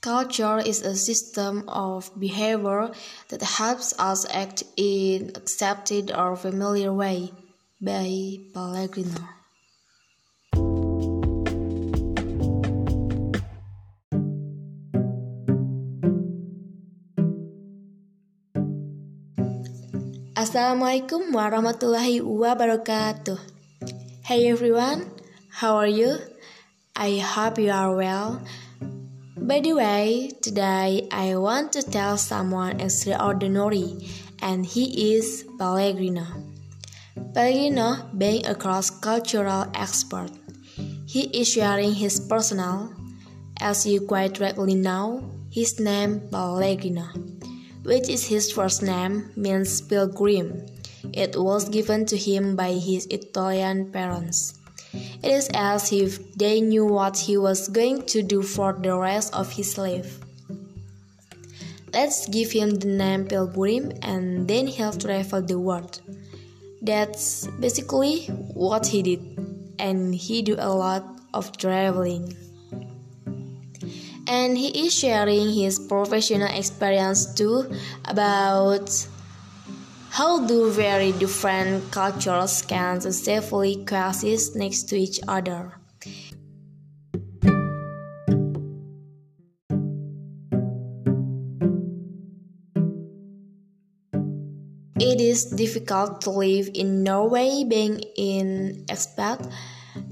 Culture 0.00 0.56
is 0.64 0.80
a 0.80 0.96
system 0.96 1.68
of 1.68 2.08
behavior 2.18 2.88
that 3.28 3.42
helps 3.42 3.92
us 4.00 4.24
act 4.32 4.64
in 4.78 5.28
accepted 5.36 6.10
or 6.10 6.36
familiar 6.40 6.88
way. 6.88 7.28
By 7.76 8.40
Pellegrino. 8.56 9.20
Assalamualaikum 20.32 21.28
warahmatullahi 21.36 22.24
wabarakatuh. 22.24 23.36
Hey 24.24 24.48
everyone, 24.48 25.12
how 25.60 25.76
are 25.76 25.84
you? 25.92 26.16
I 26.96 27.20
hope 27.20 27.60
you 27.60 27.68
are 27.68 27.92
well. 27.92 28.40
By 29.40 29.60
the 29.60 29.74
way, 29.74 30.30
today 30.40 31.08
I 31.10 31.36
want 31.36 31.72
to 31.72 31.82
tell 31.82 32.16
someone 32.16 32.80
extraordinary, 32.80 34.06
and 34.42 34.64
he 34.64 35.14
is 35.16 35.44
Pellegrino. 35.58 36.26
Pellegrino 37.34 38.08
being 38.16 38.46
a 38.46 38.54
cross-cultural 38.54 39.72
expert. 39.74 40.30
He 41.06 41.22
is 41.34 41.48
sharing 41.48 41.94
his 41.94 42.20
personal, 42.20 42.94
as 43.60 43.86
you 43.86 44.02
quite 44.02 44.38
rightly 44.40 44.74
know, 44.74 45.28
his 45.50 45.80
name 45.80 46.20
Pellegrino 46.30 47.08
which 47.82 48.08
is 48.08 48.26
his 48.26 48.52
first 48.52 48.82
name, 48.82 49.32
means 49.36 49.80
pilgrim. 49.80 50.66
It 51.12 51.34
was 51.36 51.68
given 51.68 52.04
to 52.06 52.16
him 52.16 52.56
by 52.56 52.72
his 52.72 53.06
Italian 53.06 53.90
parents. 53.90 54.59
It 54.92 55.30
is 55.30 55.48
as 55.54 55.92
if 55.92 56.34
they 56.34 56.60
knew 56.60 56.84
what 56.84 57.18
he 57.18 57.36
was 57.36 57.68
going 57.68 58.06
to 58.06 58.22
do 58.22 58.42
for 58.42 58.72
the 58.72 58.96
rest 58.96 59.34
of 59.34 59.52
his 59.52 59.78
life. 59.78 60.20
Let's 61.92 62.28
give 62.28 62.52
him 62.52 62.70
the 62.70 62.88
name 62.88 63.26
Pilgrim 63.26 63.92
and 64.02 64.46
then 64.46 64.66
he'll 64.66 64.92
travel 64.92 65.42
the 65.42 65.58
world. 65.58 66.00
That's 66.82 67.46
basically 67.58 68.26
what 68.54 68.86
he 68.86 69.02
did, 69.02 69.20
and 69.78 70.14
he 70.14 70.40
do 70.42 70.56
a 70.58 70.72
lot 70.72 71.04
of 71.34 71.56
traveling 71.56 72.34
and 74.30 74.56
he 74.56 74.86
is 74.86 74.94
sharing 74.94 75.52
his 75.52 75.78
professional 75.78 76.46
experience 76.46 77.34
too 77.34 77.68
about 78.04 78.88
how 80.20 80.36
do 80.44 80.68
very 80.68 81.12
different 81.16 81.80
cultures 81.90 82.60
can 82.68 83.00
safely 83.00 83.82
coexist 83.88 84.52
next 84.54 84.84
to 84.84 84.92
each 84.94 85.16
other. 85.26 85.80
It 95.00 95.24
is 95.24 95.48
difficult 95.56 96.20
to 96.28 96.30
live 96.36 96.68
in 96.74 97.02
Norway 97.02 97.64
being 97.64 98.04
an 98.20 98.84
expat 98.92 99.40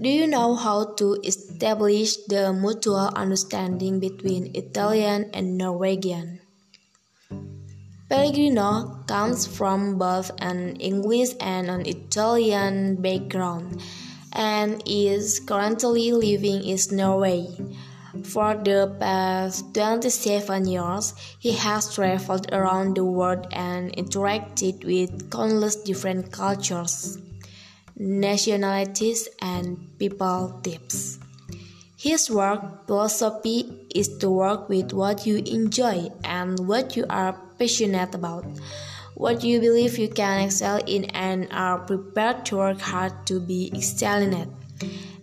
do 0.00 0.08
you 0.08 0.28
know 0.30 0.54
how 0.54 0.94
to 1.02 1.18
establish 1.24 2.14
the 2.30 2.52
mutual 2.52 3.10
understanding 3.16 3.98
between 3.98 4.54
Italian 4.54 5.30
and 5.34 5.58
Norwegian? 5.58 6.45
Pellegrino 8.08 9.02
comes 9.06 9.46
from 9.46 9.98
both 9.98 10.30
an 10.38 10.76
English 10.76 11.30
and 11.40 11.68
an 11.68 11.86
Italian 11.86 12.96
background 13.02 13.80
and 14.32 14.82
is 14.86 15.40
currently 15.40 16.12
living 16.12 16.62
in 16.62 16.78
Norway. 16.92 17.46
For 18.24 18.54
the 18.54 18.96
past 18.98 19.74
27 19.74 20.66
years, 20.66 21.14
he 21.38 21.52
has 21.52 21.94
traveled 21.94 22.52
around 22.52 22.96
the 22.96 23.04
world 23.04 23.46
and 23.52 23.92
interacted 23.96 24.84
with 24.84 25.30
countless 25.30 25.76
different 25.76 26.32
cultures 26.32 27.18
nationalities, 27.96 29.28
and 29.40 29.98
people 29.98 30.60
types. 30.62 31.18
His 31.98 32.30
work 32.30 32.86
philosophy 32.86 33.86
is 33.94 34.18
to 34.18 34.28
work 34.30 34.68
with 34.68 34.92
what 34.92 35.26
you 35.26 35.38
enjoy 35.38 36.10
and 36.24 36.68
what 36.68 36.94
you 36.94 37.06
are 37.08 37.32
passionate 37.58 38.14
about, 38.14 38.44
what 39.14 39.42
you 39.42 39.60
believe 39.60 39.96
you 39.96 40.08
can 40.08 40.44
excel 40.44 40.78
in 40.86 41.06
and 41.16 41.48
are 41.50 41.78
prepared 41.78 42.44
to 42.46 42.58
work 42.58 42.80
hard 42.80 43.26
to 43.28 43.40
be 43.40 43.72
excelling 43.74 44.34
it, 44.34 44.48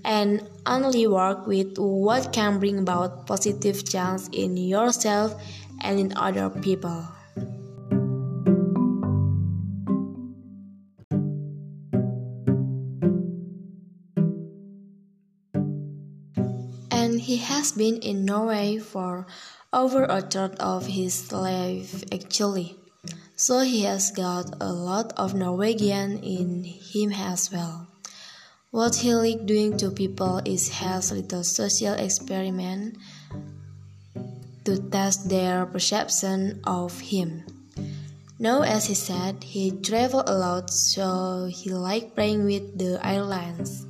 and 0.04 0.50
only 0.66 1.06
work 1.06 1.46
with 1.46 1.78
what 1.78 2.34
can 2.34 2.58
bring 2.58 2.80
about 2.80 3.28
positive 3.28 3.88
change 3.88 4.22
in 4.32 4.58
yourself 4.58 5.40
and 5.82 6.00
in 6.00 6.18
other 6.18 6.50
people. 6.50 7.06
And 17.14 17.22
he 17.22 17.38
has 17.38 17.72
been 17.74 17.98
in 18.02 18.26
Norway 18.26 18.80
for 18.80 19.28
over 19.72 20.06
a 20.06 20.20
third 20.20 20.58
of 20.58 20.88
his 20.88 21.32
life 21.32 22.04
actually. 22.12 22.76
So 23.36 23.62
he 23.62 23.84
has 23.84 24.10
got 24.10 24.50
a 24.60 24.74
lot 24.74 25.14
of 25.16 25.36
Norwegian 25.36 26.18
in 26.26 26.64
him 26.66 27.14
as 27.14 27.52
well. 27.52 27.86
What 28.72 28.96
he 28.96 29.14
like 29.14 29.46
doing 29.46 29.78
to 29.78 29.92
people 29.92 30.42
is 30.44 30.82
has 30.82 31.12
little 31.12 31.44
social 31.44 31.94
experiment 31.94 32.98
to 34.66 34.82
test 34.90 35.30
their 35.30 35.68
perception 35.68 36.62
of 36.66 36.98
him. 37.00 37.46
Now, 38.40 38.64
as 38.64 38.88
he 38.88 38.96
said, 38.96 39.44
he 39.44 39.70
travel 39.70 40.24
a 40.26 40.34
lot, 40.34 40.74
so 40.74 41.46
he 41.46 41.70
like 41.70 42.16
playing 42.16 42.46
with 42.46 42.80
the 42.80 42.98
islands. 43.06 43.86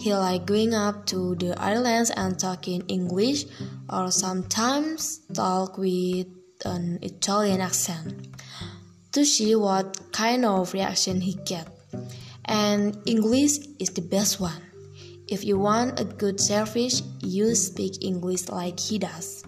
He 0.00 0.14
like 0.14 0.46
going 0.46 0.72
up 0.72 1.04
to 1.12 1.34
the 1.34 1.52
islands 1.60 2.08
and 2.08 2.38
talking 2.38 2.80
English 2.88 3.44
or 3.92 4.10
sometimes 4.10 5.20
talk 5.34 5.76
with 5.76 6.26
an 6.64 6.98
Italian 7.02 7.60
accent 7.60 8.26
to 9.12 9.26
see 9.26 9.54
what 9.54 10.00
kind 10.10 10.46
of 10.46 10.72
reaction 10.72 11.20
he 11.20 11.34
get. 11.44 11.68
And 12.46 12.96
English 13.04 13.58
is 13.78 13.90
the 13.90 14.00
best 14.00 14.40
one. 14.40 14.62
If 15.28 15.44
you 15.44 15.58
want 15.58 16.00
a 16.00 16.04
good 16.04 16.40
service, 16.40 17.02
you 17.20 17.54
speak 17.54 18.02
English 18.02 18.48
like 18.48 18.80
he 18.80 18.98
does. 18.98 19.44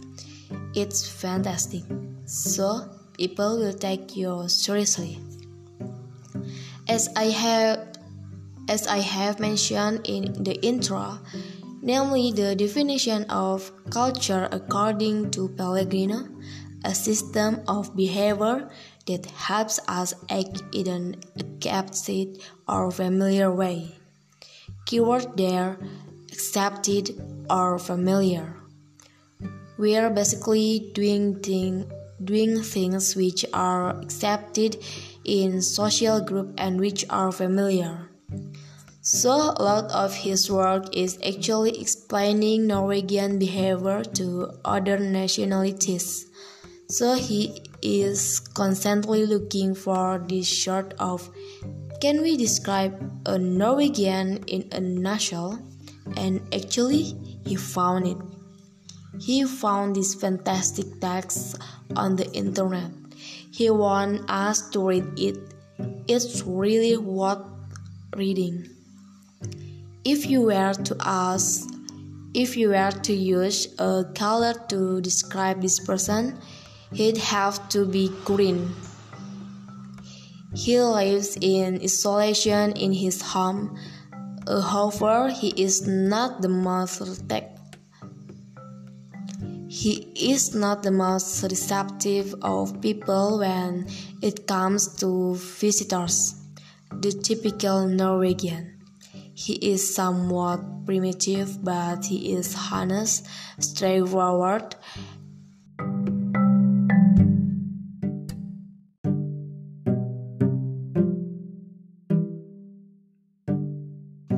It's 0.74 1.08
fantastic. 1.08 1.84
So 2.26 2.90
people 3.16 3.58
will 3.58 3.72
take 3.72 4.16
you 4.16 4.48
seriously. 4.48 5.18
As 6.88 7.08
I 7.16 7.32
have 7.32 7.91
as 8.68 8.86
I 8.86 8.98
have 8.98 9.40
mentioned 9.40 10.06
in 10.06 10.44
the 10.44 10.54
intro, 10.64 11.18
namely 11.82 12.32
the 12.32 12.54
definition 12.54 13.24
of 13.24 13.70
culture 13.90 14.48
according 14.52 15.30
to 15.32 15.48
Pellegrino, 15.48 16.28
a 16.84 16.94
system 16.94 17.60
of 17.68 17.94
behavior 17.96 18.68
that 19.06 19.26
helps 19.26 19.80
us 19.88 20.14
act 20.30 20.62
in 20.72 20.86
an 20.86 21.16
accepted 21.38 22.38
or 22.68 22.90
familiar 22.90 23.50
way. 23.52 23.98
Keyword 24.86 25.36
there, 25.36 25.78
accepted 26.30 27.18
or 27.50 27.78
familiar. 27.78 28.56
We 29.78 29.96
are 29.96 30.10
basically 30.10 30.90
doing 30.94 31.40
thing, 31.40 31.90
doing 32.22 32.62
things 32.62 33.16
which 33.16 33.44
are 33.52 33.98
accepted 34.00 34.76
in 35.24 35.62
social 35.62 36.20
group 36.20 36.54
and 36.58 36.78
which 36.78 37.04
are 37.10 37.32
familiar. 37.32 38.11
So, 39.04 39.32
a 39.32 39.58
lot 39.58 39.90
of 39.90 40.14
his 40.14 40.48
work 40.48 40.94
is 40.94 41.18
actually 41.26 41.80
explaining 41.80 42.68
Norwegian 42.68 43.36
behavior 43.36 44.04
to 44.14 44.54
other 44.64 44.96
nationalities. 44.96 46.30
So, 46.88 47.14
he 47.14 47.66
is 47.82 48.38
constantly 48.38 49.26
looking 49.26 49.74
for 49.74 50.24
this 50.28 50.46
sort 50.46 50.94
of 51.00 51.28
can 52.00 52.22
we 52.22 52.36
describe 52.36 52.94
a 53.26 53.38
Norwegian 53.38 54.44
in 54.46 54.68
a 54.70 54.78
nutshell? 54.78 55.58
And 56.16 56.40
actually, 56.54 57.18
he 57.44 57.56
found 57.56 58.06
it. 58.06 58.18
He 59.18 59.44
found 59.44 59.96
this 59.96 60.14
fantastic 60.14 61.00
text 61.00 61.58
on 61.96 62.14
the 62.14 62.30
internet. 62.30 62.90
He 63.50 63.68
wants 63.68 64.22
us 64.28 64.70
to 64.70 64.86
read 64.86 65.18
it. 65.18 65.38
It's 66.06 66.42
really 66.42 66.96
worth 66.96 67.42
reading. 68.14 68.68
If 70.04 70.26
you 70.26 70.42
were 70.42 70.74
to 70.74 70.96
ask, 70.98 71.68
if 72.34 72.56
you 72.56 72.70
were 72.70 72.90
to 72.90 73.12
use 73.12 73.68
a 73.78 74.04
color 74.16 74.52
to 74.68 75.00
describe 75.00 75.62
this 75.62 75.78
person, 75.78 76.40
he'd 76.92 77.18
have 77.18 77.68
to 77.68 77.86
be 77.86 78.10
green. 78.24 78.74
He 80.56 80.80
lives 80.80 81.38
in 81.40 81.80
isolation 81.80 82.72
in 82.72 82.92
his 82.92 83.22
home. 83.22 83.78
However, 84.48 85.30
he 85.30 85.50
is 85.50 85.86
not 85.86 86.42
the 86.42 86.48
most 86.48 87.28
tech. 87.28 87.56
He 89.68 90.10
is 90.16 90.52
not 90.52 90.82
the 90.82 90.90
most 90.90 91.44
receptive 91.44 92.34
of 92.42 92.80
people 92.80 93.38
when 93.38 93.86
it 94.20 94.48
comes 94.48 94.96
to 94.96 95.36
visitors, 95.36 96.34
the 96.90 97.12
typical 97.12 97.86
Norwegian. 97.86 98.81
He 99.34 99.54
is 99.54 99.94
somewhat 99.94 100.84
primitive, 100.84 101.64
but 101.64 102.04
he 102.06 102.32
is 102.32 102.56
honest, 102.70 103.26
straightforward, 103.58 104.76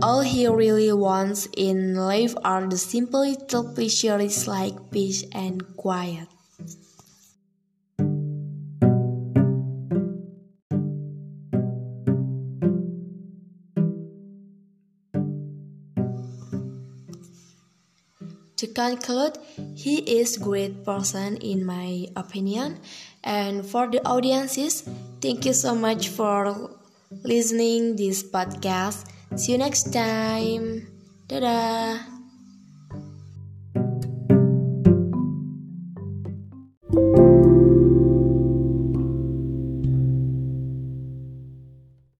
All 0.04 0.20
he 0.20 0.46
really 0.46 0.92
wants 0.92 1.48
in 1.56 1.94
life 1.94 2.34
are 2.44 2.68
the 2.68 2.76
simple 2.76 3.20
little 3.20 3.72
pleasures 3.72 4.46
like 4.46 4.90
peace 4.90 5.24
and 5.32 5.64
quiet. 5.78 6.28
Conclude, 18.74 19.38
he 19.74 19.98
is 20.20 20.36
great 20.36 20.84
person 20.84 21.36
in 21.38 21.64
my 21.64 22.06
opinion. 22.16 22.80
And 23.22 23.64
for 23.64 23.86
the 23.86 24.04
audiences, 24.06 24.82
thank 25.20 25.46
you 25.46 25.54
so 25.54 25.74
much 25.74 26.08
for 26.08 26.70
listening 27.22 27.96
this 27.96 28.22
podcast. 28.22 29.06
See 29.36 29.52
you 29.52 29.58
next 29.58 29.92
time. 29.92 30.86
Dadah. 31.28 32.13